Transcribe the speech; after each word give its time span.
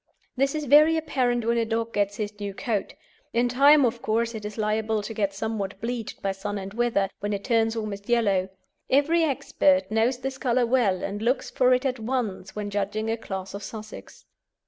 This 0.35 0.55
is 0.55 0.65
very 0.65 0.97
apparent 0.97 1.45
when 1.45 1.59
a 1.59 1.63
dog 1.65 1.93
gets 1.93 2.15
his 2.17 2.39
new 2.39 2.55
coat. 2.55 2.95
In 3.33 3.47
time, 3.47 3.85
of 3.85 4.01
course, 4.01 4.33
it 4.33 4.45
is 4.45 4.57
liable 4.57 5.03
to 5.03 5.13
get 5.13 5.31
somewhat 5.31 5.79
bleached 5.79 6.23
by 6.23 6.31
sun 6.31 6.57
and 6.57 6.73
weather, 6.73 7.07
when 7.19 7.33
it 7.33 7.43
turns 7.43 7.75
almost 7.75 8.09
yellow. 8.09 8.49
Every 8.89 9.23
expert 9.23 9.91
knows 9.91 10.17
this 10.17 10.39
colour 10.39 10.65
well, 10.65 11.03
and 11.03 11.21
looks 11.21 11.51
for 11.51 11.71
it 11.71 11.85
at 11.85 11.99
once 11.99 12.55
when 12.55 12.71
judging 12.71 13.11
a 13.11 13.15
class 13.15 13.53
of 13.53 13.61
Sussex. 13.61 14.25